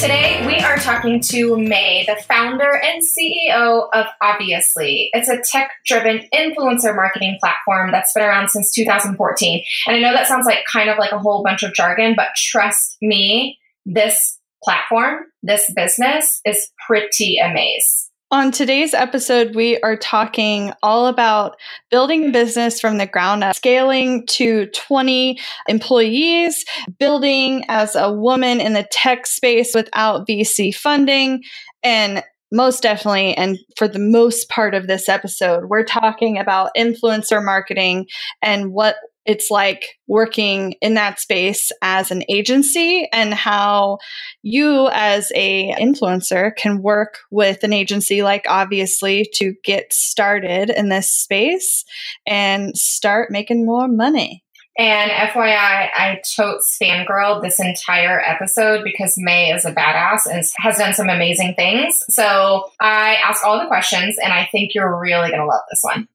[0.00, 5.10] Today, we are talking to Mae, the founder and CEO of Obvious.ly.
[5.12, 9.62] It's a tech driven influencer marketing platform that's been around since 2014.
[9.86, 12.28] And I know that sounds like kind of like a whole bunch of jargon, but
[12.34, 18.09] trust me, this platform, this business is pretty amazing.
[18.32, 21.56] On today's episode, we are talking all about
[21.90, 25.36] building a business from the ground up, scaling to 20
[25.66, 26.64] employees,
[27.00, 31.42] building as a woman in the tech space without VC funding,
[31.82, 37.44] and most definitely, and for the most part of this episode, we're talking about influencer
[37.44, 38.06] marketing
[38.42, 38.94] and what
[39.26, 43.98] it's like working in that space as an agency and how
[44.42, 50.88] you as a influencer can work with an agency like Obvious.ly to get started in
[50.88, 51.84] this space
[52.26, 54.44] and start making more money
[54.78, 60.78] and FYI, I totes fangirled this entire episode because Mae is a badass and has
[60.78, 61.98] done some amazing things.
[62.08, 65.80] So I asked all the questions, and I think you're really going to love this
[65.82, 66.08] one.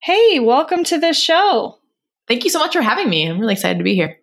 [0.00, 1.77] Hey, welcome to the show.
[2.28, 3.26] Thank you so much for having me.
[3.26, 4.18] I'm really excited to be here.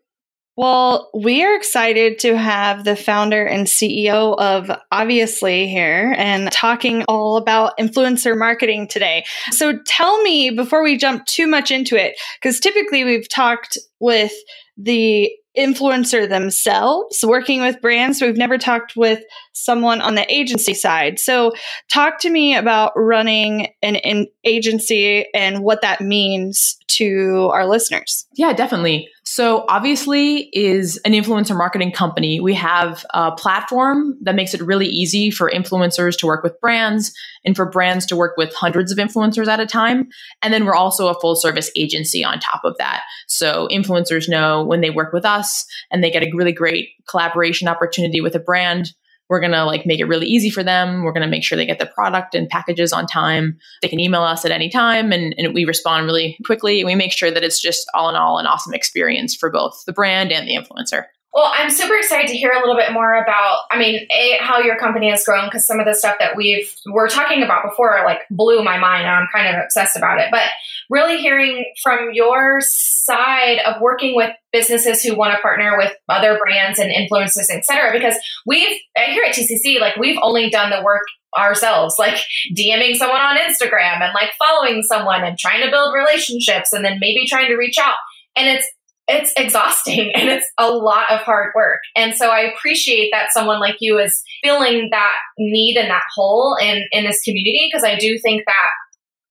[0.58, 7.04] Well, we are excited to have the founder and CEO of Obvious.ly here and talking
[7.10, 9.26] all about influencer marketing today.
[9.52, 14.32] So tell me before we jump too much into it, because typically we've talked with
[14.78, 18.22] the influencer themselves working with brands.
[18.22, 19.24] We've never talked with
[19.54, 21.20] someone on the agency side.
[21.20, 21.54] So,
[21.90, 28.28] talk to me about running an, an, agency and what that means to our listeners.
[28.36, 29.10] Yeah, definitely.
[29.28, 32.40] So, Obvious.ly, is an influencer marketing company.
[32.40, 37.12] We have a platform that makes it really easy for influencers to work with brands
[37.44, 40.10] and for brands to work with hundreds of influencers at a time.
[40.44, 43.02] And then we're also a full service agency on top of that.
[43.28, 47.68] So, influencers know when they work with us and they get a really great collaboration
[47.68, 48.94] opportunity with a brand
[49.30, 51.04] we're going to like make it really easy for them.
[51.04, 53.58] We're going to make sure they get the product and packages on time.
[53.82, 56.84] They can email us at any time and, and we respond really quickly.
[56.84, 59.94] We make sure that it's just all in all an awesome experience for both the
[59.94, 61.06] brand and the influencer.
[61.36, 64.62] Well, I'm super excited to hear a little bit more about, I mean, a, how
[64.62, 68.02] your company has grown because some of the stuff that we've we're talking about before
[68.06, 70.30] like blew my mind and I'm kind of obsessed about it.
[70.32, 70.44] But
[70.90, 76.38] really hearing from your side of working with businesses who want to partner with other
[76.38, 78.16] brands and influencers, et cetera, because
[78.46, 81.04] we've here at TCC, like we've only done the work
[81.38, 82.18] ourselves, like
[82.58, 86.98] DMing someone on Instagram and like following someone and trying to build relationships and then
[87.00, 87.96] maybe trying to reach out.
[88.36, 88.68] And it's
[89.08, 91.80] it's exhausting and it's a lot of hard work.
[91.96, 96.58] And so I appreciate that someone like you is feeling that need and that hole
[96.60, 98.70] in, in this community because I do think that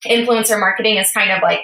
[0.06, 1.60] influencer marketing is kind of like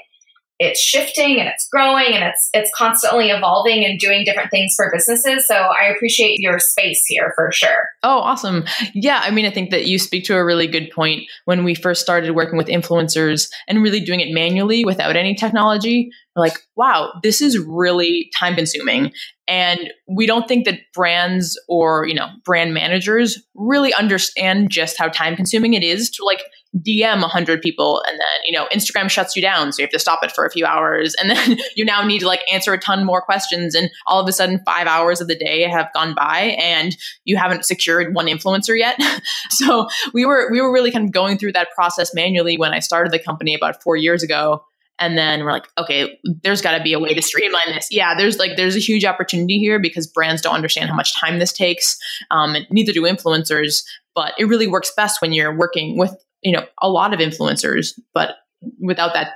[0.60, 4.92] it's shifting and it's growing and it's it's constantly evolving and doing different things for
[4.94, 5.46] businesses.
[5.48, 7.88] So I appreciate your space here for sure.
[8.02, 8.64] Oh, awesome.
[8.92, 11.74] Yeah, I mean I think that you speak to a really good point when we
[11.74, 16.10] first started working with influencers and really doing it manually without any technology.
[16.36, 19.12] We're like, wow, this is really time consuming.
[19.48, 25.08] And we don't think that brands or, you know, brand managers really understand just how
[25.08, 26.42] time consuming it is to like
[26.76, 29.72] DM 100 people and then, you know, Instagram shuts you down.
[29.72, 31.14] So you have to stop it for a few hours.
[31.20, 33.74] And then you now need to like answer a ton more questions.
[33.74, 37.36] And all of a sudden, five hours of the day have gone by and you
[37.36, 38.96] haven't secured one influencer yet.
[39.50, 42.78] so we were, we were really kind of going through that process manually when I
[42.78, 44.64] started the company about four years ago.
[45.00, 47.88] And then we're like, okay, there's got to be a way to streamline this.
[47.90, 51.38] Yeah, there's like there's a huge opportunity here because brands don't understand how much time
[51.38, 51.96] this takes.
[52.30, 53.82] Um, and neither do influencers.
[54.14, 57.98] But it really works best when you're working with you know a lot of influencers
[58.14, 58.36] but
[58.80, 59.32] without that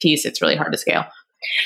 [0.00, 1.04] piece it's really hard to scale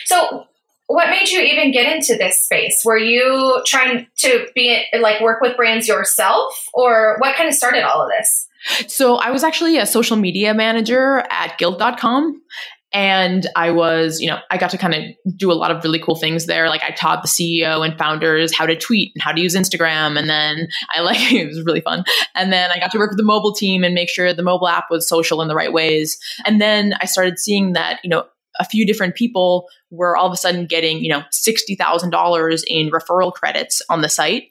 [0.06, 0.46] so
[0.88, 2.80] what made you even get into this space?
[2.82, 7.82] Were you trying to be like work with brands yourself, or what kind of started
[7.82, 8.48] all of this?
[8.90, 12.42] So I was actually a social media manager at Gilt.com.
[12.92, 15.02] And I was, you know, I got to kind of
[15.36, 16.68] do a lot of really cool things there.
[16.68, 20.18] Like I taught the CEO and founders how to tweet and how to use Instagram.
[20.18, 22.04] And then I like, it was really fun.
[22.34, 24.68] And then I got to work with the mobile team and make sure the mobile
[24.68, 26.18] app was social in the right ways.
[26.46, 28.24] And then I started seeing that, you know,
[28.58, 33.32] a few different people were all of a sudden getting, you know, $60,000 in referral
[33.32, 34.44] credits on the site.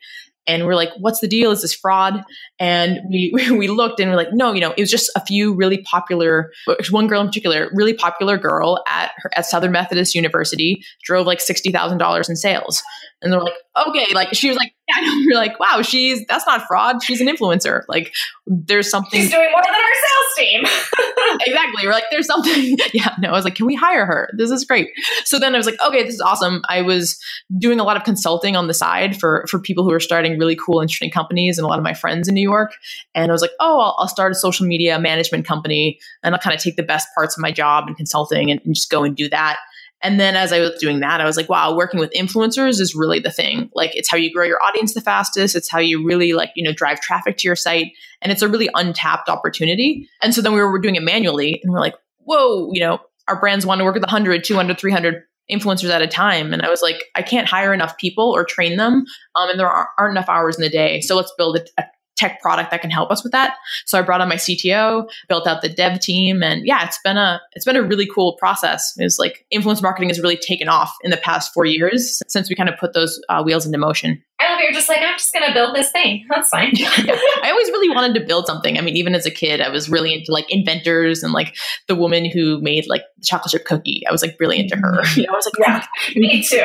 [0.48, 1.52] And we're like, what's the deal?
[1.52, 2.24] Is this fraud?
[2.60, 5.54] And we, we looked and we're like, no, you know, it was just a few
[5.54, 6.52] really popular,
[6.90, 11.40] one girl in particular, really popular girl at her, at Southern Methodist University drove like
[11.40, 12.84] $60,000 in sales.
[13.22, 13.54] And they're like,
[13.88, 17.04] okay, like she was like, yeah, we're like, wow, she's that's not fraud.
[17.04, 17.82] She's an influencer.
[17.88, 18.14] Like,
[18.46, 19.20] there's something.
[19.20, 21.40] She's doing more than our sales team.
[21.46, 21.86] exactly.
[21.86, 22.78] We're like, there's something.
[22.94, 23.16] Yeah.
[23.20, 24.30] No, I was like, can we hire her?
[24.38, 24.90] This is great.
[25.26, 26.62] So then I was like, okay, this is awesome.
[26.70, 27.20] I was
[27.58, 30.56] doing a lot of consulting on the side for for people who are starting really
[30.56, 32.74] cool, interesting companies, and a lot of my friends in New York.
[33.14, 36.42] And I was like, oh, I'll, I'll start a social media management company, and I'll
[36.42, 39.04] kind of take the best parts of my job and consulting and, and just go
[39.04, 39.58] and do that.
[40.04, 42.94] And then as I was doing that, I was like, wow, working with influencers is
[42.94, 43.70] really the thing.
[43.74, 45.56] Like it's how you grow your audience the fastest.
[45.56, 47.94] It's how you really like, you know, drive traffic to your site.
[48.22, 50.08] And it's a really untapped opportunity.
[50.22, 53.40] And so then we were doing it manually and we're like, whoa, you know, our
[53.40, 56.54] brands want to work with 100, 200, 300 influencers at a time.
[56.54, 59.06] And I was like, I can't hire enough people or train them.
[59.36, 61.02] Um, and there aren't, enough hours in the day.
[61.02, 61.84] So let's build a
[62.18, 63.56] tech product that can help us with that.
[63.86, 67.18] So I brought on my CTO, built out the dev team, and yeah, it's been
[67.18, 68.94] a it's been a really cool process.
[68.98, 72.56] It's like influence marketing has really taken off in the past four years since we
[72.56, 74.22] kind of put those uh, wheels into motion.
[74.40, 76.26] I love you're just like I'm just gonna build this thing.
[76.30, 76.74] That's fine.
[76.78, 78.78] I always really wanted to build something.
[78.78, 81.56] I mean, even as a kid, I was really into like inventors and like
[81.88, 84.04] the woman who made like the chocolate chip cookie.
[84.08, 85.04] I was like really into her.
[85.18, 85.86] You know, I was like, yeah,
[86.16, 86.64] me too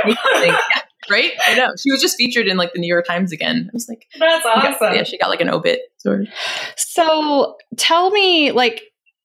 [1.13, 1.33] right?
[1.47, 1.69] I know.
[1.81, 3.69] She was just featured in like the New York Times again.
[3.69, 4.75] I was like, that's awesome.
[4.81, 5.81] Got, yeah, she got like an obit.
[5.99, 6.29] Sort of.
[6.77, 8.83] So tell me, like,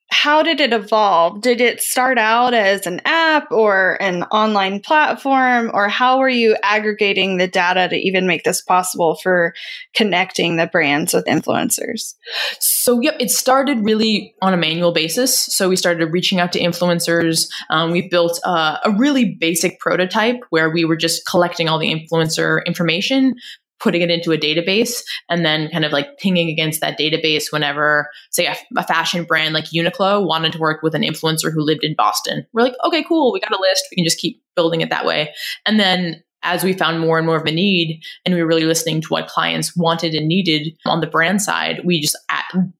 [0.09, 1.41] how did it evolve?
[1.41, 6.55] Did it start out as an app or an online platform, or how were you
[6.63, 9.53] aggregating the data to even make this possible for
[9.93, 12.15] connecting the brands with influencers?
[12.59, 15.37] So, yep, it started really on a manual basis.
[15.37, 17.49] So, we started reaching out to influencers.
[17.69, 21.93] Um, we built uh, a really basic prototype where we were just collecting all the
[21.93, 23.35] influencer information,
[23.79, 28.09] putting it into a database and then kind of like pinging against that database whenever,
[28.31, 31.83] say, a, a, fashion brand like Uniqlo wanted to work with an influencer who lived
[31.83, 32.45] in Boston.
[32.53, 33.85] We're like, okay, cool, we got a list.
[33.91, 35.33] We can just keep building it that way.
[35.65, 38.65] And then as we found more and more of a need and we were really
[38.65, 42.17] listening to what clients wanted and needed on the brand side, we just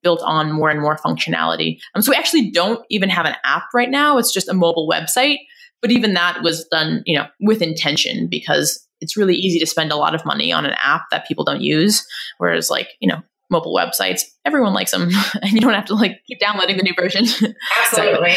[0.01, 1.79] built on more and more functionality.
[1.95, 4.17] Um, so we actually don't even have an app right now.
[4.17, 5.38] It's just a mobile website.
[5.81, 9.91] But even that was done, you know, with intention because it's really easy to spend
[9.91, 12.05] a lot of money on an app that people don't use.
[12.38, 15.09] Whereas, like, you know, mobile websites, everyone likes them
[15.41, 17.25] and you don't have to like keep downloading the new version.
[17.85, 18.35] Absolutely.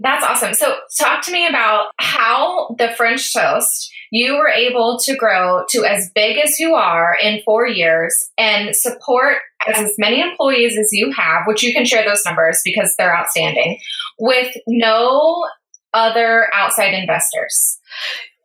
[0.00, 0.54] That's awesome.
[0.54, 5.84] So, talk to me about how the French toast you were able to grow to
[5.84, 9.38] as big as you are in four years and support
[9.68, 13.16] as, as many employees as you have, which you can share those numbers because they're
[13.16, 13.78] outstanding,
[14.18, 15.44] with no
[15.94, 17.78] other outside investors.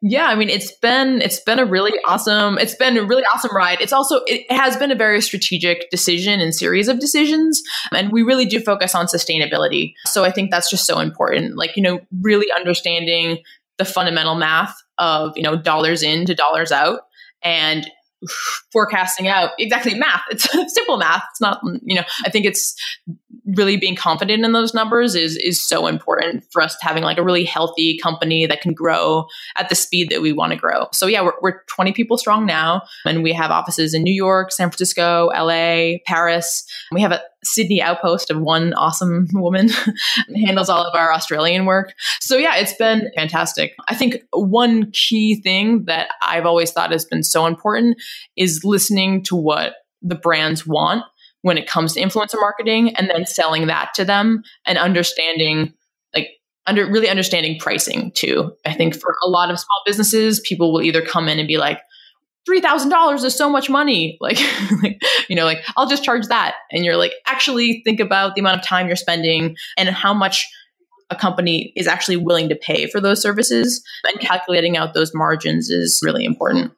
[0.02, 3.54] Yeah, I mean it's been it's been a really awesome it's been a really awesome
[3.54, 3.82] ride.
[3.82, 8.24] It's also it has been a very strategic decision and series of decisions and we
[8.24, 9.94] really do focus on sustainability.
[10.06, 11.58] So I think that's just so important.
[11.58, 13.40] Like, you know, really understanding
[13.78, 17.02] the fundamental math of, you know, dollars in to dollars out
[17.42, 17.90] and
[18.72, 20.22] forecasting out exactly math.
[20.30, 21.24] It's simple math.
[21.32, 22.76] It's not, you know, I think it's
[23.46, 27.24] really being confident in those numbers is is so important for us having like a
[27.24, 29.26] really healthy company that can grow
[29.58, 30.88] at the speed that we want to grow.
[30.94, 34.52] So yeah, we're, we're 20 people strong now, and we have offices in New York,
[34.52, 36.66] San Francisco, LA, Paris.
[36.92, 39.70] We have a Sydney outpost of one awesome woman
[40.36, 41.94] handles all of our Australian work.
[42.20, 43.76] So yeah, it's been fantastic.
[43.88, 47.98] I think one key thing that I've always thought has been so important
[48.36, 51.04] is listening to what the brands want
[51.42, 55.74] when it comes to influencer marketing and then selling that to them and understanding
[56.14, 56.28] like
[56.68, 58.52] under really understanding pricing too.
[58.66, 61.58] I think for a lot of small businesses, people will either come in and be
[61.58, 61.80] like,
[62.46, 64.18] three thousand dollars is so much money.
[64.22, 64.40] Like,
[64.84, 66.56] like, you know, like I'll just charge that.
[66.72, 70.46] And you're like, actually think about the amount of time you're spending and how much
[71.10, 73.84] a company is actually willing to pay for those services.
[74.04, 76.72] And calculating out those margins is really important.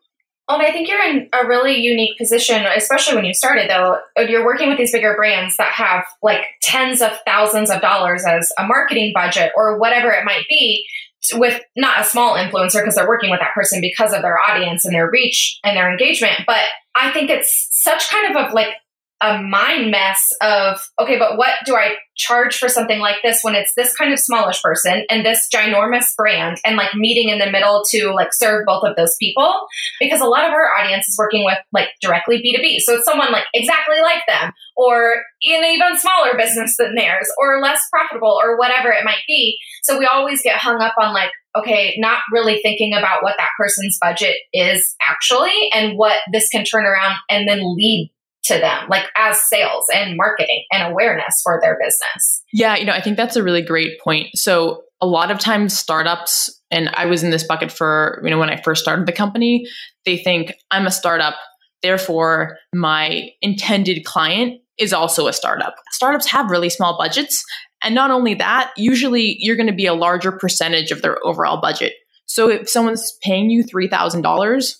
[0.51, 3.99] Well, I think you're in a really unique position, especially when you started, though.
[4.17, 8.51] You're working with these bigger brands that have like tens of thousands of dollars as
[8.57, 10.85] a marketing budget or whatever it might be.
[11.33, 14.85] with not a small influencer because they're working with that person because of their audience
[14.85, 16.41] and their reach and their engagement.
[16.45, 16.65] But
[16.95, 18.73] I think it's such kind of a like
[19.21, 23.55] a mind mess of okay, but what do I charge for something like this when
[23.55, 27.51] it's this kind of smallish person and this ginormous brand and like meeting in the
[27.51, 29.67] middle to like serve both of those people?
[29.99, 32.79] Because a lot of our audience is working with like directly B2B.
[32.79, 37.29] So it's someone like exactly like them or in an even smaller business than theirs
[37.39, 39.57] or less profitable or whatever it might be.
[39.83, 43.49] So we always get hung up on like, okay, not really thinking about what that
[43.59, 48.11] person's budget is actually and what this can turn around and then lead
[48.45, 52.43] to them, like as sales and marketing and awareness for their business.
[52.51, 54.29] Yeah, you know, I think that's a really great point.
[54.35, 58.39] So a lot of times startups, and I was in this bucket for, you know,
[58.39, 59.65] when I first started the company,
[60.05, 61.35] they think I'm a startup,
[61.83, 65.75] therefore my intended client is also a startup.
[65.91, 67.43] Startups have really small budgets.
[67.83, 71.59] And not only that, usually you're going to be a larger percentage of their overall
[71.61, 71.93] budget.
[72.25, 74.73] So if someone's paying you $3,000,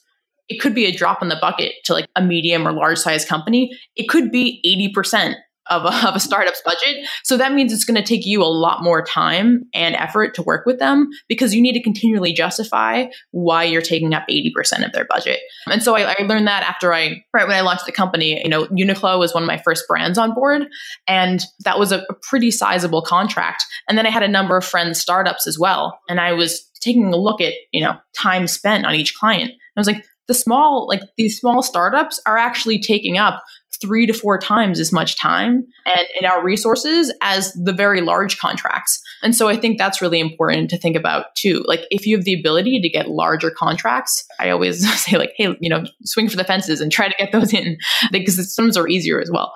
[0.51, 3.23] it could be a drop in the bucket to like a medium or large size
[3.23, 3.71] company.
[3.95, 5.35] It could be 80%
[5.69, 7.07] of a, of a startup's budget.
[7.23, 10.41] So that means it's going to take you a lot more time and effort to
[10.41, 14.91] work with them because you need to continually justify why you're taking up 80% of
[14.91, 15.39] their budget.
[15.67, 18.49] And so I, I learned that after I, right when I launched the company, you
[18.49, 20.63] know, Uniqlo was one of my first brands on board.
[21.07, 23.63] And that was a, a pretty sizable contract.
[23.87, 25.97] And then I had a number of friends startups as well.
[26.09, 29.51] And I was taking a look at, you know, time spent on each client.
[29.51, 33.43] I was like, the small, like these small startups are actually taking up
[33.81, 38.37] three to four times as much time and in our resources as the very large
[38.37, 39.01] contracts.
[39.23, 41.65] And so I think that's really important to think about too.
[41.67, 45.53] Like if you have the ability to get larger contracts, I always say like, hey,
[45.59, 47.77] you know, swing for the fences and try to get those in
[48.09, 49.53] because some are easier as well.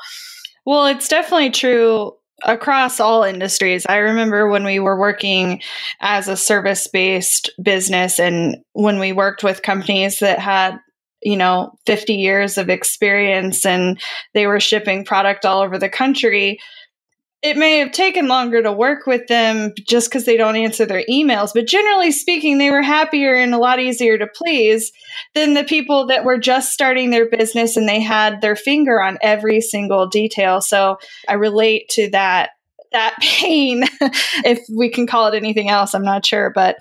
[0.65, 2.11] Well, it's definitely true
[2.43, 3.85] across all industries.
[3.87, 5.61] I remember when we were working
[6.01, 10.79] as a service based business and when we worked with companies that had
[11.21, 13.99] you know 50 years of experience and
[14.33, 16.59] they were shipping product all over the country
[17.45, 21.03] it may have taken longer to work with them just because they don't answer their
[21.07, 24.91] emails, but generally speaking, they were happier and a lot easier to please
[25.35, 29.19] than the people that were just starting their business and they had their finger on
[29.21, 30.59] every single detail.
[30.59, 30.97] So
[31.29, 32.49] I relate to that
[32.95, 33.83] that pain
[34.43, 36.77] if we can call it anything else i'm not sure but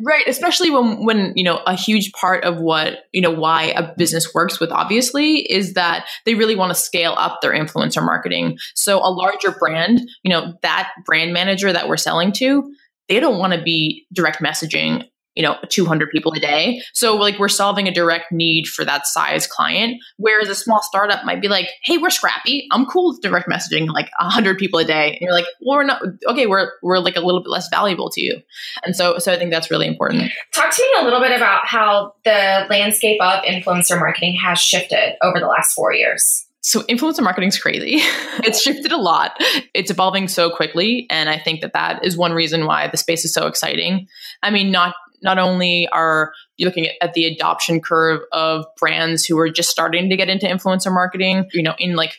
[0.00, 3.94] right especially when when you know a huge part of what you know why a
[3.96, 8.58] business works with Obvious.ly is that they really want to scale up their influencer marketing.
[8.74, 12.72] So a larger brand you know that brand manager that we're selling to
[13.08, 17.38] they don't want to be direct messaging you know 200 people a day so like
[17.38, 21.48] we're solving a direct need for that size client whereas a small startup might be
[21.48, 25.20] like hey we're scrappy i'm cool with direct messaging like 100 people a day and
[25.20, 28.20] you're like well we're not okay we're we're like a little bit less valuable to
[28.20, 28.40] you
[28.84, 31.66] and so so i think that's really important talk to me a little bit about
[31.66, 37.22] how the landscape of influencer marketing has shifted over the last four years so influencer
[37.22, 37.96] marketing is crazy.
[38.42, 39.36] it's shifted a lot.
[39.74, 43.22] It's evolving so quickly, and I think that that is one reason why the space
[43.26, 44.08] is so exciting.
[44.42, 49.38] I mean, not not only are you looking at the adoption curve of brands who
[49.38, 52.18] are just starting to get into influencer marketing, you know, in like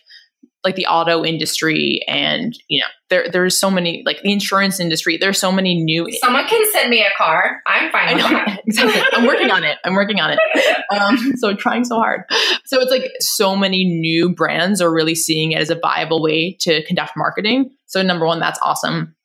[0.66, 5.16] like the auto industry and you know there there's so many like the insurance industry
[5.16, 7.62] there's so many new someone can send me a car.
[7.68, 8.18] I'm fine
[8.66, 9.02] exactly.
[9.14, 9.78] I'm working on it.
[9.86, 10.40] I'm working on it.
[10.92, 12.22] Um, so trying so hard.
[12.66, 16.56] So it's like so many new brands are really seeing it as a viable way
[16.62, 17.72] to conduct marketing.
[17.88, 19.16] So number one that's awesome.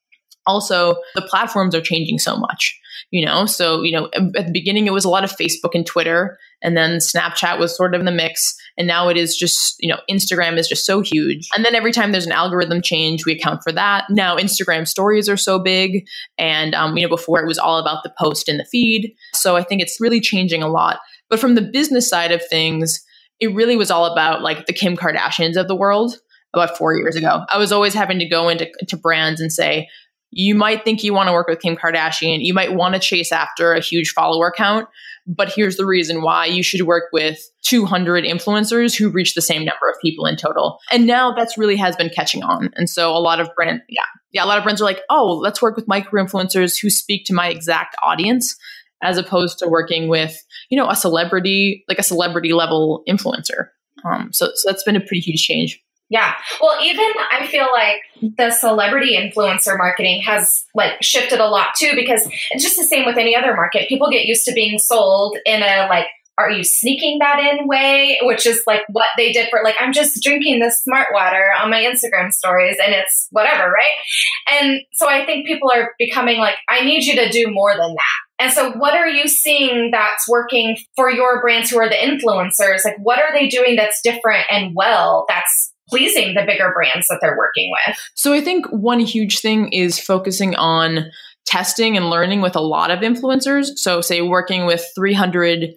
[0.46, 2.79] Also the platforms are changing so much
[3.10, 3.46] you know?
[3.46, 6.76] So you know at the beginning it was a lot of facebook and twitter and
[6.76, 9.98] then snapchat was sort of in the mix and now it is just you know
[10.10, 11.48] instagram is just so huge.
[11.54, 14.04] And then every time there's an algorithm change we account for that.
[14.10, 16.06] Now instagram stories are so big
[16.38, 19.14] and um, you know before it was all about the post and the feed.
[19.34, 21.00] So i think it's really changing a lot.
[21.28, 23.04] But from the business side of things
[23.40, 26.16] it really was all about like the kim kardashians of the world
[26.52, 27.44] about four years ago.
[27.52, 29.88] I was always having to go into to brands and say
[30.30, 32.38] you might think you want to work with Kim Kardashian.
[32.40, 34.88] You might want to chase after a huge follower count.
[35.26, 39.64] But here's the reason why you should work with 200 influencers who reach the same
[39.64, 40.78] number of people in total.
[40.90, 42.70] And now that's really has been catching on.
[42.74, 45.36] And so a lot of brand, yeah, yeah, a lot of brands are like, oh,
[45.36, 48.56] let's work with micro influencers who speak to my exact audience
[49.02, 50.36] as opposed to working with,
[50.68, 53.68] you know, a celebrity, like a celebrity level influencer.
[54.04, 55.80] Um, so, so that's been a pretty huge change.
[56.10, 56.34] Yeah.
[56.60, 57.98] Well, even I feel like
[58.36, 63.06] the celebrity influencer marketing has like shifted a lot too because it's just the same
[63.06, 63.88] with any other market.
[63.88, 66.06] People get used to being sold in a like
[66.40, 69.92] are you sneaking that in way which is like what they did for like i'm
[69.92, 75.06] just drinking this smart water on my instagram stories and it's whatever right and so
[75.08, 78.52] i think people are becoming like i need you to do more than that and
[78.52, 82.96] so what are you seeing that's working for your brands who are the influencers like
[83.02, 87.36] what are they doing that's different and well that's pleasing the bigger brands that they're
[87.36, 91.10] working with so i think one huge thing is focusing on
[91.46, 95.74] testing and learning with a lot of influencers so say working with 300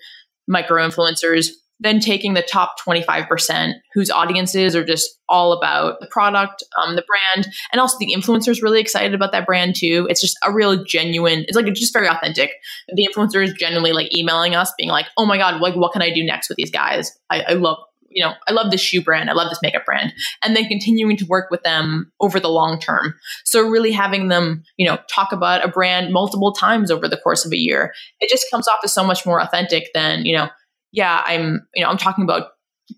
[0.47, 6.63] micro influencers, then taking the top 25% whose audiences are just all about the product,
[6.81, 10.07] um, the brand, and also the influencers really excited about that brand too.
[10.09, 12.51] It's just a real genuine, it's like it's just very authentic.
[12.93, 16.13] The influencers generally like emailing us being like, oh my God, like what can I
[16.13, 17.11] do next with these guys?
[17.29, 17.77] I, I love
[18.13, 21.17] you know, I love this shoe brand, I love this makeup brand, and then continuing
[21.17, 23.15] to work with them over the long term.
[23.45, 27.45] So really having them, you know, talk about a brand multiple times over the course
[27.45, 30.49] of a year, it just comes off as so much more authentic than, you know,
[30.91, 32.51] yeah, I'm, you know, I'm talking about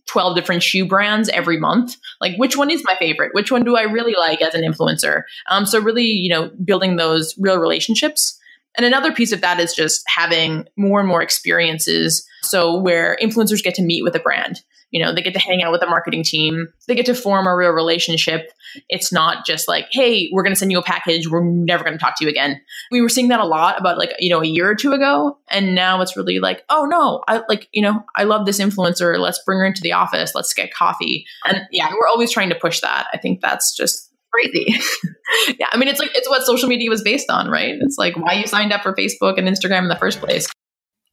[0.07, 1.95] 12 different shoe brands every month.
[2.19, 3.34] Like, which one is my favorite?
[3.34, 5.24] Which one do I really like as an influencer?
[5.50, 8.39] Um, so, really, you know, building those real relationships.
[8.77, 12.27] And another piece of that is just having more and more experiences.
[12.43, 14.62] So, where influencers get to meet with a brand.
[14.95, 16.69] You know, they get to hang out with the marketing team.
[16.87, 18.49] They get to form a real relationship.
[18.87, 21.27] It's not just like, hey, we're going to send you a package.
[21.27, 22.61] We're never going to talk to you again.
[22.91, 25.37] We were seeing that a lot about like, you know, a year or two ago.
[25.49, 29.19] And now it's really like, oh no, I like, you know, I love this influencer.
[29.19, 30.31] Let's bring her into the office.
[30.33, 31.25] Let's get coffee.
[31.45, 33.07] And yeah, we're always trying to push that.
[33.11, 34.79] I think that's just crazy.
[35.59, 37.75] yeah, I mean, it's like it's what social media was based on, right?
[37.81, 40.47] It's like why you signed up for Facebook and Instagram in the first place.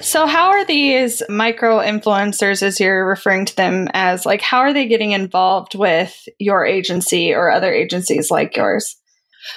[0.00, 4.72] So, how are these micro influencers, as you're referring to them as, like, how are
[4.72, 8.96] they getting involved with your agency or other agencies like yours?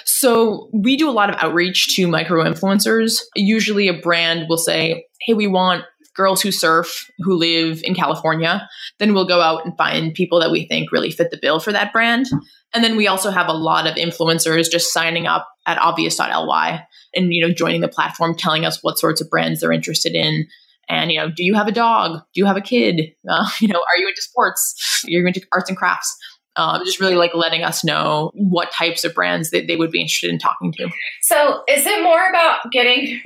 [0.04, 3.20] So, we do a lot of outreach to micro influencers.
[3.34, 8.68] Usually, a brand will say, Hey, we want girls who surf who live in California.
[8.98, 11.72] Then we'll go out and find people that we think really fit the bill for
[11.72, 12.26] that brand.
[12.74, 17.32] And then we also have a lot of influencers just signing up at obvious.ly and
[17.32, 20.46] you know joining the platform telling us what sorts of brands they're interested in.
[20.88, 22.20] And you know do you have a dog?
[22.34, 23.12] Do you have a kid?
[23.28, 25.02] Uh, you know are you into sports?
[25.06, 26.16] You're into arts and crafts.
[26.56, 30.00] Um, just really like letting us know what types of brands that they would be
[30.00, 30.90] interested in talking to.
[31.22, 33.22] So is it more about getting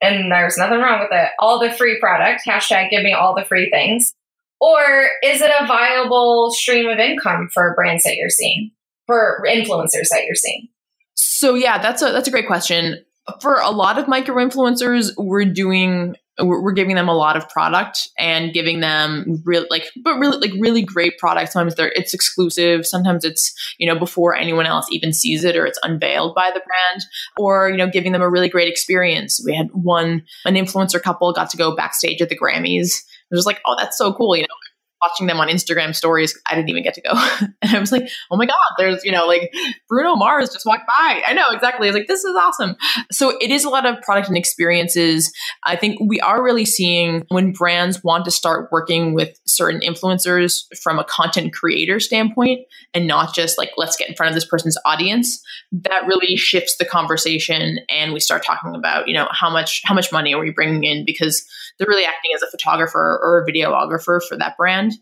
[0.00, 3.44] and there's nothing wrong with it all the free product hashtag give me all the
[3.44, 4.14] free things
[4.60, 8.72] or is it a viable stream of income for brands that you're seeing
[9.06, 10.68] for influencers that you're seeing?
[11.14, 13.04] So yeah that's a that's a great question
[13.40, 18.10] for a lot of micro influencers, we're doing we're giving them a lot of product
[18.16, 21.52] and giving them real like but really like really great products.
[21.52, 22.86] Sometimes they're it's exclusive.
[22.86, 26.60] Sometimes it's you know before anyone else even sees it or it's unveiled by the
[26.60, 27.02] brand.
[27.36, 29.42] Or you know giving them a really great experience.
[29.44, 33.02] We had one an influencer couple got to go backstage at the grammys.
[33.30, 34.67] It was like oh that's so cool you know
[35.00, 36.38] watching them on Instagram stories.
[36.48, 37.10] I didn't even get to go.
[37.62, 39.52] and I was like, oh my God, there's, you know, like
[39.88, 41.22] Bruno Mars just walked by.
[41.26, 41.86] I know exactly.
[41.86, 42.76] I was like, this is awesome.
[43.10, 45.32] So it is a lot of product and experiences.
[45.64, 50.64] I think we are really seeing when brands want to start working with certain influencers
[50.82, 54.46] from a content creator standpoint and not just like, let's get in front of this
[54.46, 57.80] person's audience, that really shifts the conversation.
[57.88, 60.84] And we start talking about, you know, how much, how much money are we bringing
[60.84, 61.04] in?
[61.04, 61.46] Because
[61.78, 64.92] they're really acting as a photographer or a videographer for that brand.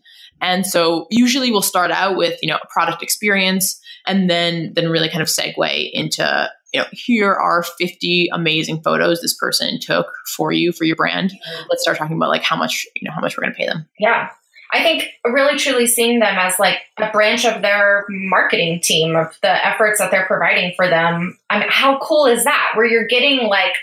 [0.41, 4.89] And so usually we'll start out with, you know, a product experience and then then
[4.89, 10.07] really kind of segue into, you know, here are 50 amazing photos this person took
[10.35, 11.33] for you for your brand.
[11.69, 13.65] Let's start talking about like how much, you know, how much we're going to pay
[13.65, 13.87] them.
[13.99, 14.29] Yeah.
[14.71, 19.37] I think really truly seeing them as like a branch of their marketing team of
[19.41, 21.37] the efforts that they're providing for them.
[21.49, 22.73] I mean, how cool is that?
[22.75, 23.73] Where you're getting like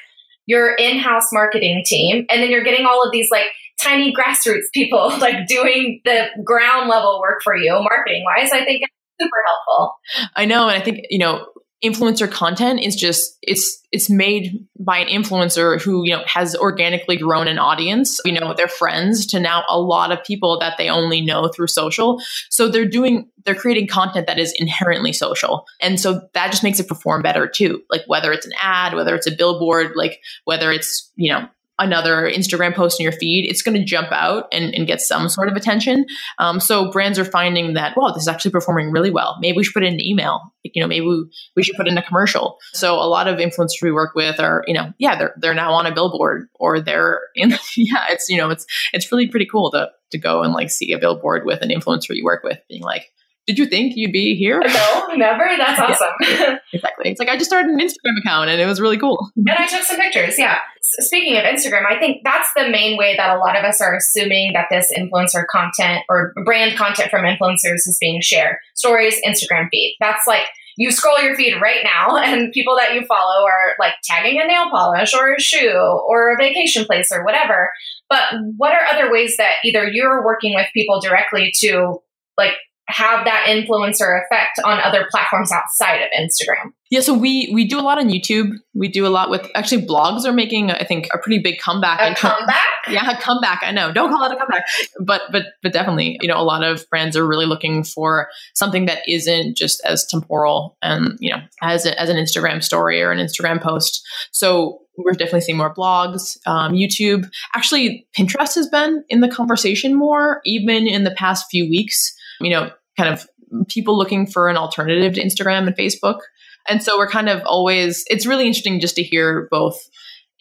[0.47, 3.47] your in-house marketing team and then you're getting all of these like
[3.83, 8.83] tiny grassroots people like doing the ground level work for you marketing wise i think
[8.83, 9.95] it's super helpful.
[10.35, 11.47] I know and i think you know
[11.85, 17.17] influencer content is just it's it's made by an influencer who you know has organically
[17.17, 20.89] grown an audience you know their friends to now a lot of people that they
[20.89, 22.21] only know through social.
[22.49, 25.67] So they're doing they're creating content that is inherently social.
[25.81, 27.83] And so that just makes it perform better too.
[27.91, 32.31] Like whether it's an ad whether it's a billboard like whether it's you know another
[32.31, 35.49] Instagram post in your feed, it's going to jump out and, and, get some sort
[35.49, 36.05] of attention.
[36.39, 39.37] Um, so brands are finding that, wow, this is actually performing really well.
[39.41, 40.41] Maybe we should put in an email.
[40.63, 41.25] You know, maybe we,
[41.57, 42.59] we should put in a commercial.
[42.75, 45.73] So a lot of influencers we work with are, you know, yeah, they're they're now
[45.73, 47.51] on a billboard or they're in.
[47.77, 50.93] Yeah, it's you know, it's it's really pretty cool to to go and like see
[50.93, 53.11] a billboard with an influencer you work with, being like,
[53.47, 54.61] did you think you'd be here?
[54.61, 55.45] No, never.
[55.59, 56.09] That's awesome.
[56.23, 57.11] Yeah, exactly.
[57.11, 59.31] It's like I just started an Instagram account and it was really cool.
[59.37, 60.39] And I took some pictures.
[60.39, 60.59] Yeah.
[61.01, 63.97] Speaking of Instagram, I think that's the main way that a lot of us are
[63.97, 68.57] assuming that this influencer content or brand content from influencers is being shared.
[68.75, 69.97] Stories, Instagram feed.
[70.01, 70.45] That's like
[70.77, 74.47] you scroll your feed right now and people that you follow are like tagging a
[74.47, 77.71] nail polish or a shoe or a vacation place or whatever.
[78.09, 78.23] But
[78.57, 81.99] what are other ways that either you're working with people directly to
[82.37, 82.55] like
[82.89, 86.73] have that influencer effect on other platforms outside of Instagram?
[86.91, 88.51] Yeah, so we we do a lot on YouTube.
[88.75, 91.99] We do a lot with actually blogs are making I think a pretty big comeback.
[92.01, 92.61] A comeback?
[92.89, 93.63] yeah, a comeback.
[93.63, 93.91] I know.
[93.91, 94.67] Don't call it a comeback,
[95.01, 98.85] but but but definitely, you know, a lot of brands are really looking for something
[98.87, 103.11] that isn't just as temporal and you know as a, as an Instagram story or
[103.11, 104.07] an Instagram post.
[104.31, 107.29] So we're definitely seeing more blogs, um, YouTube.
[107.57, 112.51] Actually, Pinterest has been in the conversation more, even in the past few weeks you
[112.51, 113.27] know, kind of
[113.69, 116.21] people looking for an alternative to Instagram and Facebook.
[116.69, 119.79] And so we're kind of always, it's really interesting just to hear both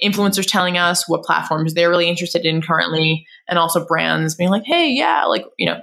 [0.03, 4.63] influencers telling us what platforms they're really interested in currently, and also brands being like,
[4.65, 5.79] hey, yeah, like, you know,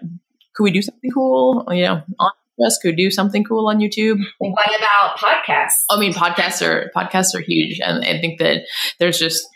[0.54, 1.64] could we do something cool?
[1.70, 2.30] You know, on
[2.66, 4.18] us could do something cool on YouTube.
[4.38, 5.84] What about podcasts?
[5.90, 8.64] I mean, podcasts are podcasts are huge, and I think that
[8.98, 9.46] there's just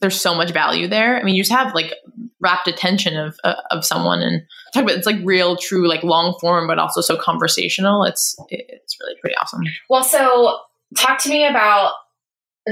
[0.00, 1.18] there's so much value there.
[1.18, 1.94] I mean, you just have like
[2.42, 4.42] rapt attention of uh, of someone and
[4.74, 8.04] talk about it's like real, true, like long form, but also so conversational.
[8.04, 9.62] It's it's really pretty awesome.
[9.88, 10.58] Well, so
[10.96, 11.92] talk to me about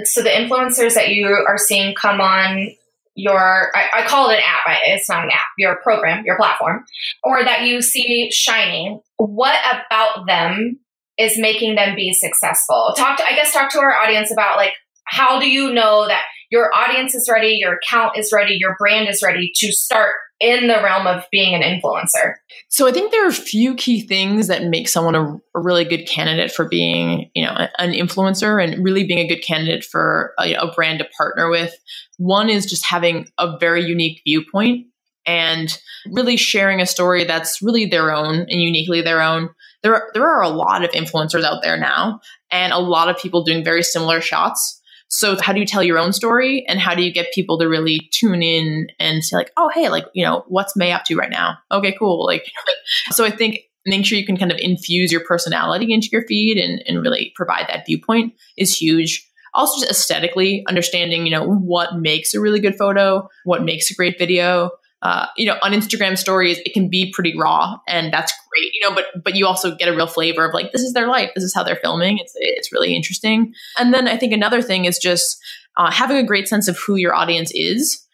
[0.05, 2.71] so the influencers that you are seeing come on
[3.17, 6.85] your I, I, call it an app it's not an app your program your platform
[7.25, 10.79] or that you see shining what about them
[11.19, 14.73] is making them be successful talk to i guess talk to our audience about like
[15.05, 19.09] how do you know that your audience is ready, your account is ready, your brand
[19.09, 22.35] is ready to start in the realm of being an influencer?
[22.69, 25.85] So I think there are a few key things that make someone a, a really
[25.85, 30.33] good candidate for being, you know, an influencer and really being a good candidate for
[30.41, 31.75] a, a brand to partner with.
[32.17, 34.87] One is just having a very unique viewpoint
[35.27, 35.79] and
[36.11, 39.51] really sharing a story that's really their own and uniquely their own.
[39.83, 43.19] There are, there are a lot of influencers out there now and a lot of
[43.19, 44.80] people doing very similar shots
[45.11, 47.69] so how do you tell your own story and how do you get people to
[47.69, 51.17] really tune in and say like, oh, hey, like, you know, what's Mae up to
[51.17, 51.59] right now?
[51.73, 52.25] Okay, cool.
[52.25, 52.51] Like,
[53.11, 56.59] so I think make sure you can kind of infuse your personality into your feed
[56.59, 59.29] and, and really provide that viewpoint is huge.
[59.53, 63.95] Also just aesthetically understanding, you know, what makes a really good photo, what makes a
[63.95, 64.71] great video,
[65.03, 68.81] uh, you know, on Instagram stories, it can be pretty raw, and that's great, you
[68.83, 68.95] know.
[68.95, 71.45] But but you also get a real flavor of like this is their life, this
[71.45, 72.19] is how they're filming.
[72.19, 73.55] It's it's really interesting.
[73.79, 75.41] And then I think another thing is just
[75.79, 78.07] uh, having a great sense of who your audience is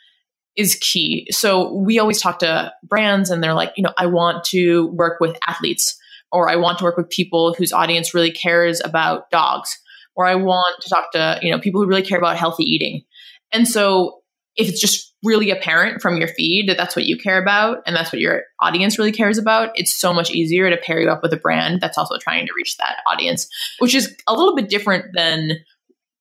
[0.55, 1.27] is key.
[1.31, 5.19] So we always talk to brands, and they're like, you know, I want to work
[5.19, 5.99] with athletes,
[6.31, 9.77] or I want to work with people whose audience really cares about dogs,
[10.15, 13.03] or I want to talk to you know people who really care about healthy eating.
[13.53, 14.21] And so
[14.57, 17.95] if it's just really apparent from your feed that that's what you care about and
[17.95, 21.23] that's what your audience really cares about, it's so much easier to pair you up
[21.23, 24.69] with a brand that's also trying to reach that audience, which is a little bit
[24.69, 25.53] different than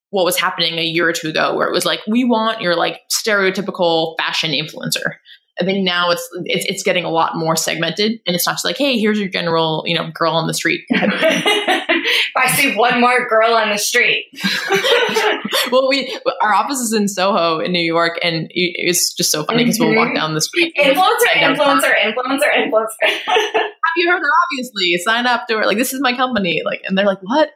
[0.09, 2.75] what was happening a year or two ago, where it was like, we want your
[2.75, 5.15] like stereotypical fashion influencer.
[5.59, 8.65] I think now it's, it's it's getting a lot more segmented, and it's not just
[8.65, 10.81] like, hey, here's your general, you know, girl on the street.
[10.93, 14.27] I see one more girl on the street.
[15.71, 19.63] well, we our office is in Soho in New York, and it's just so funny
[19.63, 19.91] because mm-hmm.
[19.91, 20.15] we'll walk mm-hmm.
[20.17, 20.73] down the street.
[20.77, 23.09] Influencer, influencer, influencer, influencer.
[23.25, 24.21] Have you heard?
[24.21, 25.67] Obvious.ly, sign up to it.
[25.67, 26.61] Like this is my company.
[26.65, 27.51] Like, and they're like, what?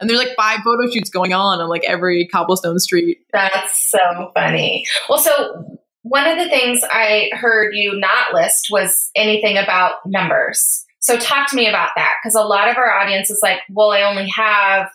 [0.00, 3.18] and there's like five photo shoots going on on like every cobblestone street.
[3.32, 4.86] That's so funny.
[5.08, 10.84] Well, so one of the things I heard you not list was anything about numbers.
[11.00, 13.92] So talk to me about that because a lot of our audience is like, well,
[13.92, 14.88] I only have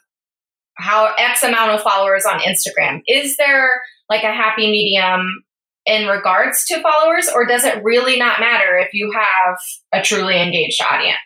[0.76, 3.02] how X amount of followers on Instagram.
[3.08, 5.44] Is there like a happy medium
[5.86, 9.58] in regards to followers, or does it really not matter if you have
[9.92, 11.18] a truly engaged audience?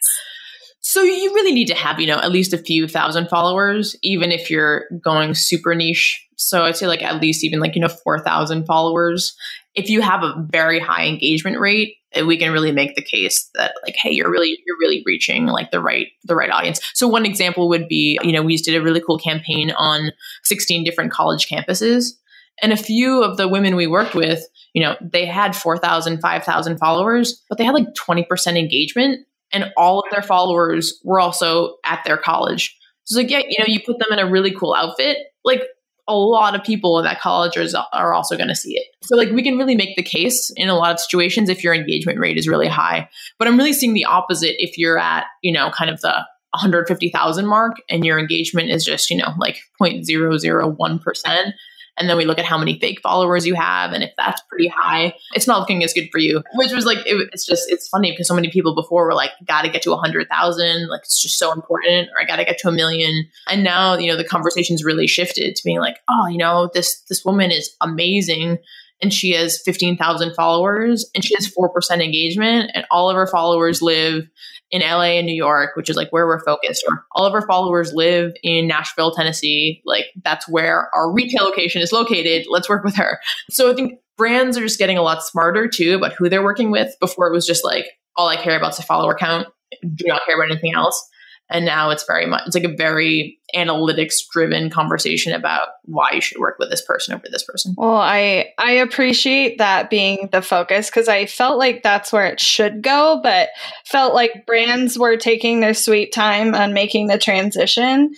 [0.82, 4.32] So you really need to have, you know, at least a few thousand followers, even
[4.32, 6.26] if you're going super niche.
[6.38, 9.36] So I'd say like at least even like, you know, 4,000 followers
[9.78, 13.50] if you have a very high engagement rate, eh, we can really make the case
[13.54, 16.82] that like, hey, you're really you're really reaching like the right the right audience.
[16.96, 20.12] So one example would be, you know, we just did a really cool campaign on
[20.44, 22.14] 16 different college campuses.
[22.62, 26.78] And a few of the women we worked with, you know, they had 4,000, 5,000
[26.80, 32.04] followers, but they had like 20% engagement and all of their followers were also at
[32.04, 32.76] their college.
[33.04, 35.62] So like, yeah, you know, you put them in a really cool outfit, like
[36.08, 38.86] a lot of people in that college are, are also going to see it.
[39.04, 41.74] So, like, we can really make the case in a lot of situations if your
[41.74, 43.10] engagement rate is really high.
[43.38, 47.46] But I'm really seeing the opposite if you're at, you know, kind of the 150,000
[47.46, 51.54] mark and your engagement is just, you know, like 0.001%
[51.98, 54.68] and then we look at how many fake followers you have and if that's pretty
[54.68, 56.44] high it's not looking as good for you.
[56.56, 59.32] Which was like it, it's just it's funny because so many people before were like
[59.46, 62.72] gotta get to 100000 like it's just so important or i gotta get to a
[62.72, 63.26] million.
[63.48, 67.02] And now you know the conversation's really shifted to being like oh you know this
[67.10, 68.60] this woman is amazing
[69.02, 73.82] and she has 15,000 followers and she has 4% engagement and all of her followers
[73.82, 74.28] live
[74.72, 77.94] in LA and New York, which is like where we're focused, all of our followers
[77.94, 79.82] live in Nashville, Tennessee.
[79.86, 82.48] Like that's where our retail location is located.
[82.50, 83.20] Let's work with her.
[83.50, 86.72] So I think brands are just getting a lot smarter too about who they're working
[86.72, 86.96] with.
[87.00, 89.48] Before it was just like, all I care about is a follower count,
[89.96, 91.08] do not care about anything else.
[91.50, 96.22] And now it's very much, it's like a very analytics driven conversation about why you
[96.22, 97.74] should work with this person over this person.
[97.78, 102.42] Well, I, I appreciate that being the focus because I felt like that's where it
[102.42, 103.50] should go, but
[103.86, 108.14] felt like brands were taking their sweet time on making the transition.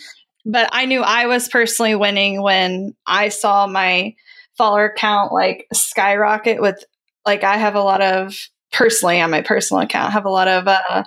[0.45, 4.15] But I knew I was personally winning when I saw my
[4.57, 6.83] follower count like skyrocket with
[7.25, 8.35] like I have a lot of
[8.71, 11.03] personally on my personal account have a lot of uh,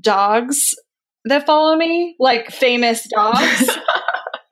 [0.00, 0.74] dogs
[1.26, 3.70] that follow me, like famous dogs.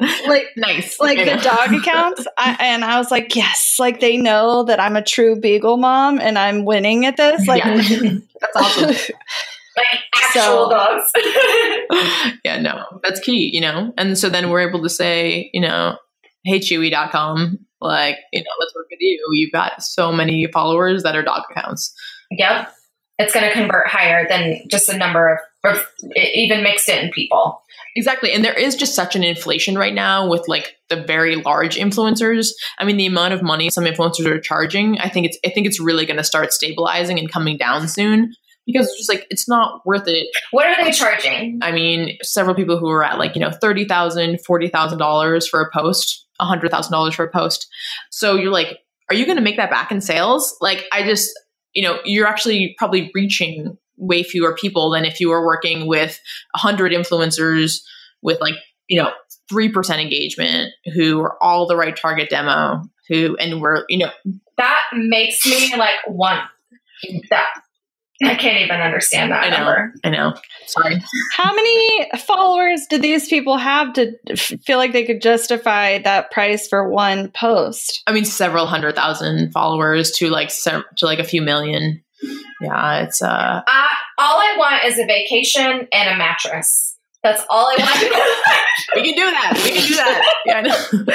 [0.26, 0.98] like nice.
[1.00, 2.26] like the dog accounts.
[2.36, 6.18] I, and i was like yes like they know that i'm a true beagle mom
[6.20, 7.76] and i'm winning at this like yeah.
[8.40, 9.14] that's awesome.
[9.76, 11.12] Like actual so, dogs.
[12.44, 13.94] Yeah no that's key you know?
[13.96, 15.96] And so then we're able to say you know
[16.44, 19.24] hey chewy.com like you know let's work with you.
[19.32, 21.94] You've got so many followers that are dog accounts.
[22.30, 22.72] Yep.
[23.18, 27.62] It's going to convert higher than just a number of, of even mixed in people.
[27.96, 28.32] Exactly.
[28.32, 32.48] And there is just such an inflation right now with like the very large influencers.
[32.78, 35.66] I mean, the amount of money some influencers are charging, I think it's I think
[35.66, 38.34] it's really going to start stabilizing and coming down soon
[38.66, 40.26] because it's just like it's not worth it.
[40.50, 41.60] What are they charging?
[41.62, 46.26] I mean, several people who are at like, you know, $30,000, $40,000 for a post,
[46.40, 47.68] $100,000 for a post.
[48.10, 48.78] So you're like,
[49.10, 50.56] are you going to make that back in sales?
[50.60, 51.30] Like I just,
[51.74, 56.20] you know, you're actually probably reaching way fewer people than if you were working with
[56.52, 57.82] 100 influencers
[58.22, 58.54] with like,
[58.88, 59.10] you know,
[59.52, 64.10] 3% engagement who are all the right target demo who and we're, you know,
[64.56, 66.42] that makes me like want
[67.30, 67.48] that
[68.22, 69.56] I can't even understand that I know.
[69.56, 69.94] number.
[70.04, 70.34] I know.
[70.66, 71.02] Sorry.
[71.32, 76.68] How many followers do these people have to feel like they could justify that price
[76.68, 78.02] for one post?
[78.06, 82.03] I mean, several hundred thousand followers to like se- to like a few million.
[82.64, 83.62] Yeah, it's uh.
[84.18, 86.96] All I want is a vacation and a mattress.
[87.22, 88.94] That's all I want.
[88.94, 89.60] we can do that.
[89.64, 90.34] We can do that.
[90.44, 91.14] Yeah, I know.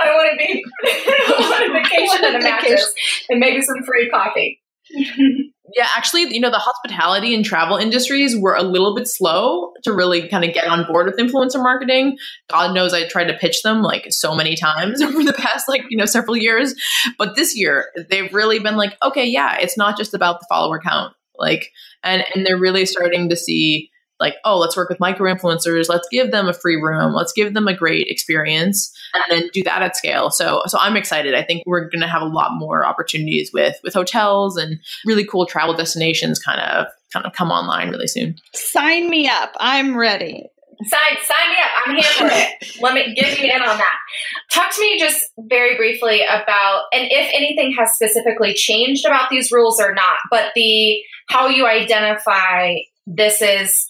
[0.00, 2.92] I want to be I want a vacation and a mattress
[3.28, 4.60] and maybe some free coffee.
[5.76, 9.92] Yeah, actually, you know, the hospitality and travel industries were a little bit slow to
[9.92, 12.16] really kind of get on board with influencer marketing.
[12.48, 15.82] God knows I tried to pitch them like so many times over the past like,
[15.90, 16.74] you know, several years.
[17.18, 20.80] But this year, they've really been like, okay, yeah, it's not just about the follower
[20.80, 21.14] count.
[21.38, 21.70] Like,
[22.02, 23.89] and and they're really starting to see
[24.20, 25.88] like, oh, let's work with micro influencers.
[25.88, 27.14] Let's give them a free room.
[27.14, 30.30] Let's give them a great experience, and then do that at scale.
[30.30, 31.34] So, so I'm excited.
[31.34, 35.24] I think we're going to have a lot more opportunities with with hotels and really
[35.24, 38.36] cool travel destinations, kind of kind of come online really soon.
[38.54, 39.52] Sign me up.
[39.58, 40.46] I'm ready.
[40.86, 41.70] Sign, sign me up.
[41.86, 42.78] I'm here for it.
[42.82, 43.98] Let me get me in on that.
[44.50, 49.52] Talk to me just very briefly about, and if anything has specifically changed about these
[49.52, 53.89] rules or not, but the how you identify this is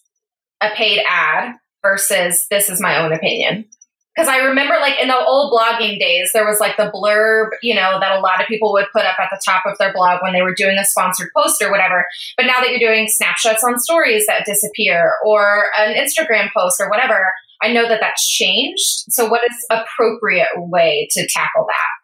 [0.61, 3.67] a paid ad versus this is my own opinion.
[4.15, 7.75] Because I remember, like in the old blogging days, there was like the blurb, you
[7.75, 10.21] know, that a lot of people would put up at the top of their blog
[10.21, 12.07] when they were doing a sponsored post or whatever.
[12.37, 16.91] But now that you're doing snapshots on stories that disappear or an Instagram post or
[16.91, 19.05] whatever, I know that that's changed.
[19.11, 22.00] So, what is appropriate way to tackle that?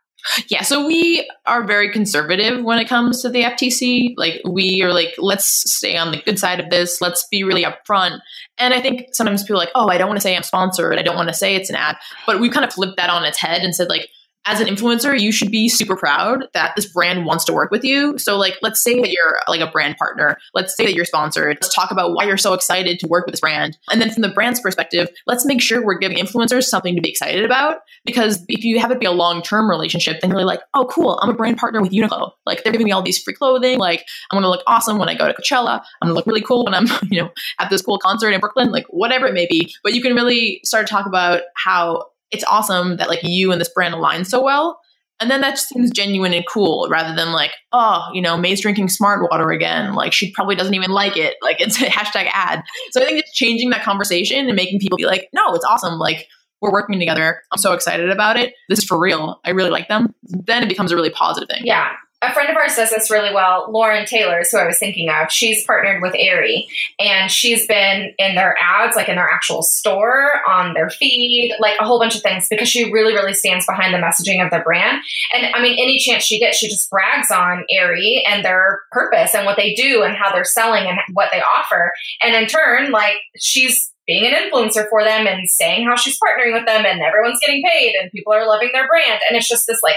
[0.49, 4.15] Yeah, so we are very conservative when it comes to the FTC.
[4.17, 7.01] Like we are like, let's stay on the good side of this.
[7.01, 8.21] Let's be really upfront.
[8.59, 10.99] And I think sometimes people are like, oh, I don't want to say I'm sponsored.
[10.99, 11.97] I don't want to say it's an ad.
[12.27, 14.11] But we kind of flipped that on its head and said like,
[14.47, 17.83] as an influencer, you should be super proud that this brand wants to work with
[17.83, 18.17] you.
[18.17, 20.39] So, like, let's say that you're like a brand partner.
[20.55, 21.59] Let's say that you're sponsored.
[21.61, 23.77] Let's talk about why you're so excited to work with this brand.
[23.91, 27.11] And then, from the brand's perspective, let's make sure we're giving influencers something to be
[27.11, 27.79] excited about.
[28.05, 31.19] Because if you have it be a long term relationship, then you're like, oh, cool,
[31.23, 32.31] I'm a brand partner with Uniqlo.
[32.47, 33.79] Like, they're giving me all these free clothing.
[33.79, 35.81] Like, I'm gonna look awesome when I go to Coachella.
[36.01, 38.71] I'm gonna look really cool when I'm, you know, at this cool concert in Brooklyn.
[38.71, 39.75] Like, whatever it may be.
[39.83, 43.61] But you can really start to talk about how it's awesome that like you and
[43.61, 44.79] this brand align so well
[45.19, 48.61] and then that just seems genuine and cool rather than like, oh, you know, Mae's
[48.61, 49.95] drinking smart water again.
[49.95, 51.37] Like she probably doesn't even like it.
[51.41, 52.63] Like it's a hashtag ad.
[52.91, 55.99] So I think it's changing that conversation and making people be like, no, it's awesome.
[55.99, 56.27] Like
[56.61, 57.41] we're working together.
[57.51, 58.53] I'm so excited about it.
[58.69, 59.41] This is for real.
[59.45, 60.15] I really like them.
[60.23, 61.63] Then it becomes a really positive thing.
[61.65, 61.93] Yeah.
[62.27, 63.71] A friend of ours does this really well.
[63.71, 65.31] Lauren Taylor is who I was thinking of.
[65.31, 66.67] She's partnered with Aerie
[66.99, 71.79] and she's been in their ads, like in their actual store, on their feed, like
[71.79, 74.59] a whole bunch of things because she really, really stands behind the messaging of the
[74.59, 75.03] brand.
[75.33, 79.35] And I mean, any chance she gets, she just brags on Aerie and their purpose
[79.35, 81.93] and what they do and how they're selling and what they offer.
[82.23, 86.53] And in turn, like she's being an influencer for them and saying how she's partnering
[86.53, 89.21] with them and everyone's getting paid and people are loving their brand.
[89.29, 89.97] And it's just this like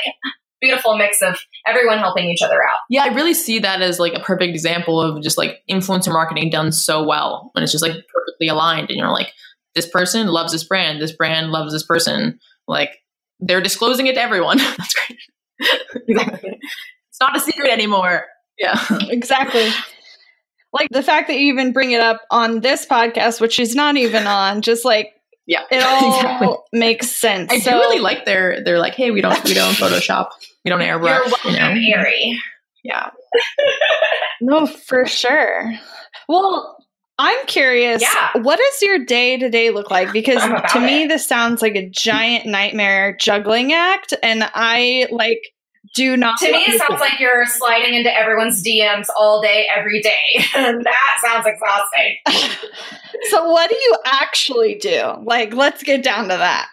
[0.62, 2.80] beautiful mix of everyone helping each other out.
[2.90, 6.50] Yeah, I really see that as like a perfect example of just like influencer marketing
[6.50, 9.32] done so well when it's just like perfectly aligned and you're like,
[9.76, 12.40] this person loves this brand, this brand loves this person.
[12.68, 12.98] Like
[13.40, 14.58] they're disclosing it to everyone.
[14.78, 15.20] That's great.
[16.08, 16.60] exactly.
[17.10, 18.28] It's not a secret anymore.
[18.58, 18.80] Yeah.
[19.10, 19.70] Exactly.
[20.72, 23.98] Like the fact that you even bring it up on this podcast, which she's not
[23.98, 25.10] even on, just like
[25.50, 25.64] Yeah.
[25.72, 26.56] it all Exactly.
[26.72, 27.52] makes sense.
[27.52, 30.30] I so, do really like their they're like, hey, we don't we don't Photoshop.
[30.64, 31.26] We don't You're airbrush.
[31.26, 31.98] welcome, You know?
[32.00, 32.40] Aerie.
[32.84, 33.10] Yeah.
[34.42, 35.74] No, for sure.
[36.30, 36.78] Well,
[37.18, 38.02] I'm curious.
[38.02, 38.42] Yeah.
[38.42, 40.14] What does your day to day look like?
[40.14, 41.08] Because I'm to me, it.
[41.10, 45.42] this sounds like a giant nightmare juggling act, and I like
[45.94, 46.38] do not.
[46.40, 50.46] To me, it sounds like you're sliding into everyone's DMs all day, every day.
[50.56, 52.60] And that sounds exhausting.
[53.30, 55.14] So, what do you actually do?
[55.24, 56.70] Like, let's get down to that.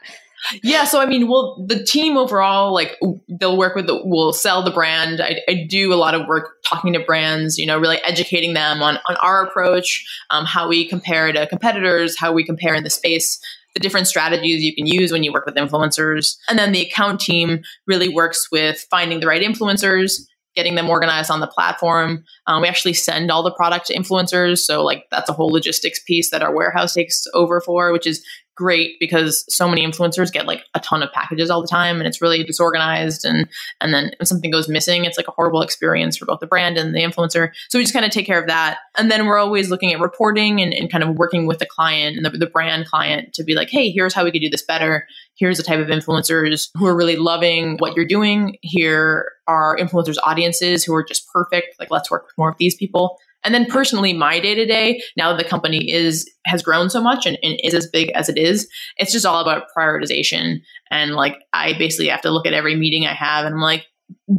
[0.63, 2.99] Yeah, so I mean, well, the team overall, like
[3.29, 5.21] they'll work with, the, will sell the brand.
[5.21, 8.83] I, I, do a lot of work talking to brands, you know, really educating them
[8.83, 12.91] on on our approach, um, how we compare to competitors, how we compare in the
[12.91, 13.41] space,
[13.75, 17.21] the different strategies you can use when you work with influencers, and then the account
[17.21, 20.21] team really works with finding the right influencers,
[20.57, 22.25] getting them organized on the platform.
[22.47, 24.59] Um, we actually send all the product to influencers.
[24.59, 28.25] So, like, that's a whole logistics piece that our warehouse takes over for, which is
[28.57, 32.07] great because so many influencers get like a ton of packages all the time and
[32.07, 33.49] it's really disorganized and
[33.81, 36.79] and then if something goes missing it's like a horrible experience for both the brand
[36.79, 37.51] and the influencer.
[37.69, 38.79] So we just kind of take care of that.
[38.99, 42.17] And then we're always looking at reporting and, and kind of working with the client
[42.17, 44.63] and the, the brand client to be like hey here's how we could do this
[44.63, 45.07] better.
[45.35, 48.57] Here's the type of influencers who are really loving what you're doing.
[48.63, 51.79] Here are influencers audiences who are just perfect.
[51.79, 55.01] Like let's work with more of these people and then personally, my day to day,
[55.17, 58.29] now that the company is has grown so much and, and, is as big as
[58.29, 60.59] it is, it's just all about prioritization.
[60.91, 63.87] And like I basically have to look at every meeting I have and I'm like,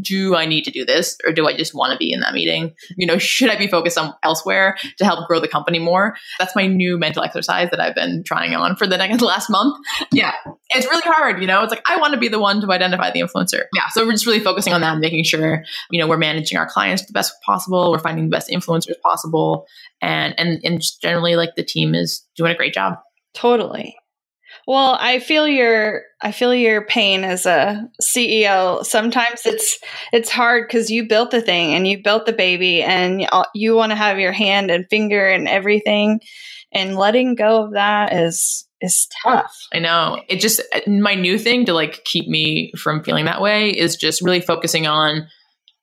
[0.02, 2.34] do I need to do this or do I just want to be in that
[2.34, 2.74] meeting?
[2.98, 6.16] You know, should I be focused on elsewhere to help grow the company more?
[6.40, 9.78] That's my new mental exercise that I've been trying on for the next last month.
[10.12, 10.34] Yeah.
[10.70, 11.64] It's really hard, you know.
[11.64, 13.64] It's like I want to be the one to identify the influencer.
[13.74, 13.88] Yeah.
[13.92, 17.06] So we're just really focusing on that, making sure, you know, we're managing our clients
[17.06, 19.66] the best possible, we're finding the best influencers possible,
[20.02, 22.96] and and and just generally like the team is doing a great job.
[23.34, 23.96] Totally.
[24.68, 28.86] Well, I feel your I feel your pain as a CEO.
[28.86, 29.80] Sometimes it's
[30.12, 33.76] it's hard cuz you built the thing and you built the baby and uh, you
[33.76, 36.20] want to have your hand and finger and everything
[36.74, 39.56] and letting go of that is is tough.
[39.74, 40.22] I know.
[40.28, 43.96] It just uh, my new thing to like keep me from feeling that way is
[43.96, 45.28] just really focusing on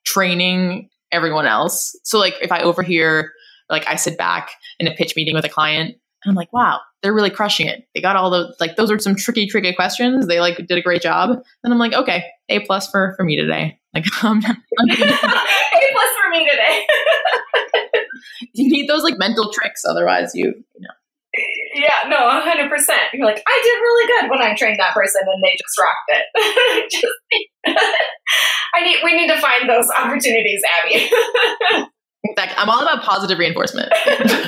[0.05, 1.99] training everyone else.
[2.05, 3.33] So like if I overhear
[3.71, 6.81] like I sit back in a pitch meeting with a client and I'm like, wow,
[7.03, 7.87] they're really crushing it.
[7.95, 10.27] They got all the like those are some tricky, tricky questions.
[10.27, 11.31] They like did a great job.
[11.63, 13.79] And I'm like, okay, A plus for for me today.
[13.95, 16.87] Like um, A plus for me today.
[18.55, 20.95] you need those like mental tricks, otherwise you you know.
[21.75, 23.13] Yeah, no, hundred percent.
[23.13, 26.09] You're like, I did really good when I trained that person, and they just rocked
[26.09, 26.91] it.
[26.91, 27.77] just,
[28.75, 28.99] I need.
[29.03, 31.11] We need to find those opportunities, Abby.
[32.23, 33.93] In fact, I'm all about positive reinforcement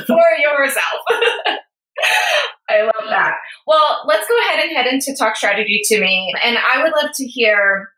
[0.07, 1.59] for yourself.
[2.69, 3.35] I love that.
[3.67, 6.33] Well, let's go ahead and head into talk strategy to me.
[6.43, 7.91] And I would love to hear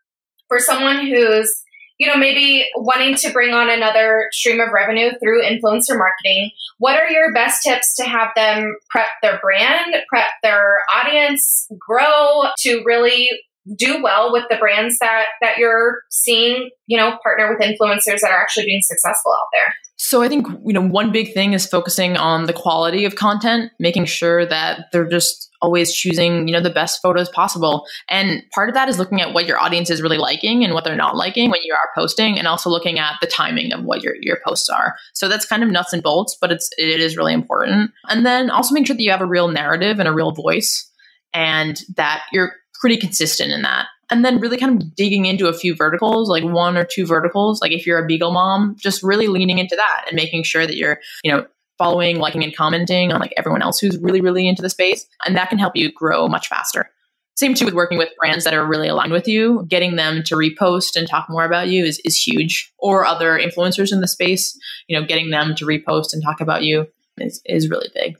[0.47, 1.63] for someone who's,
[1.97, 6.99] you know, maybe wanting to bring on another stream of revenue through influencer marketing, what
[6.99, 12.83] are your best tips to have them prep their brand, prep their audience, grow to
[12.85, 13.29] really
[13.77, 18.31] do well with the brands that that you're seeing, you know, partner with influencers that
[18.31, 19.73] are actually being successful out there?
[20.01, 23.71] So I think you know one big thing is focusing on the quality of content,
[23.79, 27.85] making sure that they're just always choosing you know the best photos possible.
[28.09, 30.85] And part of that is looking at what your audience is really liking and what
[30.85, 34.01] they're not liking when you are posting, and also looking at the timing of what
[34.01, 34.95] your your posts are.
[35.13, 37.91] So that's kind of nuts and bolts, but it's it is really important.
[38.07, 40.89] And then also make sure that you have a real narrative and a real voice,
[41.33, 45.53] and that you're pretty consistent in that and then really kind of digging into a
[45.53, 47.61] few verticals, like one or two verticals.
[47.61, 50.75] Like if you're a Beagle mom, just really leaning into that and making sure that
[50.75, 51.45] you're, you know,
[51.77, 55.05] following, liking, and commenting on like everyone else who's really, really into the space.
[55.25, 56.89] And that can help you grow much faster.
[57.37, 59.65] Same too with working with brands that are really aligned with you.
[59.69, 62.73] Getting them to repost and talk more about you is, is huge.
[62.79, 66.63] Or other influencers in the space, you know, getting them to repost and talk about
[66.63, 68.17] you is, is really big.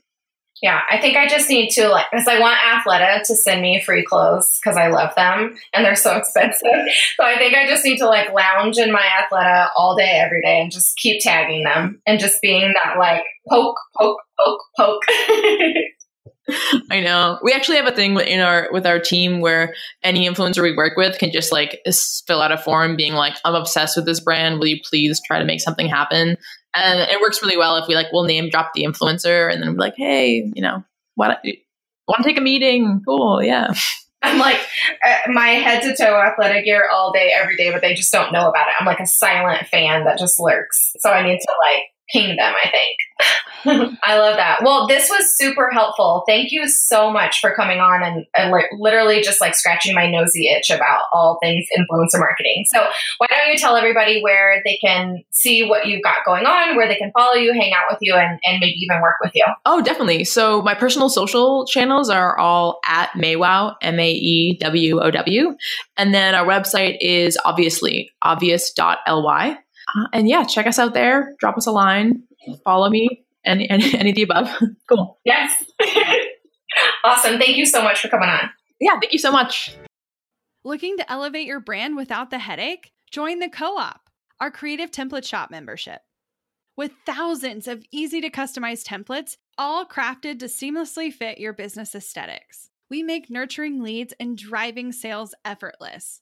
[0.61, 3.81] Yeah, I think I just need to like because I want Athleta to send me
[3.81, 6.67] free clothes because I love them and they're so expensive.
[7.17, 10.41] So I think I just need to like lounge in my Athleta all day, every
[10.41, 15.03] day, and just keep tagging them and just being that like poke, poke, poke, poke.
[16.91, 17.39] I know.
[17.41, 20.97] We actually have a thing in our with our team where any influencer we work
[20.97, 21.81] with can just like
[22.25, 24.59] fill out a form being like, "I'm obsessed with this brand.
[24.59, 26.37] Will you please try to make something happen?"
[26.75, 29.71] And it works really well if we like we'll name drop the influencer and then
[29.71, 30.83] we're like, hey, you know,
[31.15, 31.39] what
[32.07, 33.01] want to take a meeting?
[33.05, 33.73] Cool, yeah.
[34.21, 34.59] I'm like
[35.05, 38.33] uh, my head to toe athletic gear all day, every day, but they just don't
[38.33, 38.73] know about it.
[38.77, 40.93] I'm like a silent fan that just lurks.
[40.99, 42.97] So I need to like ping them, I think.
[44.03, 44.59] I love that.
[44.63, 46.23] Well, this was super helpful.
[46.25, 50.09] Thank you so much for coming on and, and li- literally just like scratching my
[50.09, 52.63] nosy itch about all things influencer marketing.
[52.67, 52.87] So,
[53.17, 56.87] why don't you tell everybody where they can see what you've got going on, where
[56.87, 59.45] they can follow you, hang out with you, and, and maybe even work with you?
[59.65, 60.23] Oh, definitely.
[60.23, 65.55] So, my personal social channels are all at Maewow, M A E W O W.
[65.97, 69.57] And then our website is obviously obvious.ly.
[69.95, 71.35] Uh, and yeah, check us out there.
[71.39, 72.23] Drop us a line.
[72.63, 74.49] Follow me any, any, any of the above.
[74.89, 75.19] cool.
[75.25, 75.63] Yes.
[77.03, 77.39] awesome.
[77.39, 78.49] Thank you so much for coming on.
[78.79, 79.75] Yeah, thank you so much.
[80.63, 82.91] Looking to elevate your brand without the headache?
[83.11, 84.01] Join the Co op,
[84.39, 86.01] our creative template shop membership.
[86.77, 92.69] With thousands of easy to customize templates, all crafted to seamlessly fit your business aesthetics,
[92.89, 96.21] we make nurturing leads and driving sales effortless.